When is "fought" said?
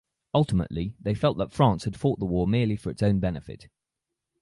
1.95-2.17